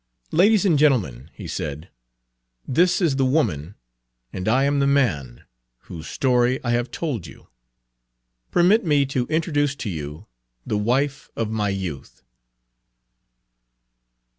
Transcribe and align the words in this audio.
"Ladies 0.31 0.65
and 0.65 0.79
gentlemen," 0.79 1.29
he 1.31 1.47
said, 1.47 1.89
"this 2.67 3.01
is 3.01 3.17
the 3.17 3.23
woman, 3.23 3.75
and 4.33 4.47
I 4.47 4.63
am 4.63 4.79
the 4.79 4.87
man, 4.87 5.43
whose 5.81 6.07
story 6.07 6.59
I 6.63 6.71
have 6.71 6.89
told 6.89 7.27
you. 7.27 7.49
Permit 8.49 8.83
me 8.83 9.05
to 9.05 9.27
introduce 9.27 9.75
to 9.75 9.91
you 9.91 10.25
the 10.65 10.79
wife 10.79 11.29
of 11.35 11.51
my 11.51 11.69
youth." 11.69 12.23